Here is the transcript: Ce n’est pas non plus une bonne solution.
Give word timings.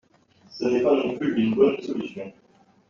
Ce 0.49 0.63
n’est 0.65 0.81
pas 0.81 0.95
non 0.95 1.15
plus 1.15 1.39
une 1.39 1.53
bonne 1.53 1.79
solution. 1.79 2.33